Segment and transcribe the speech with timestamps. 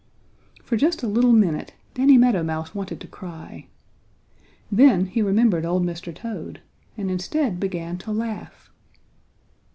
[0.63, 3.67] For just a little minute Danny Meadow Mouse wanted to cry.
[4.71, 6.11] Then he remembered old Mr.
[6.11, 6.59] Toad
[6.97, 8.71] and instead began to laugh.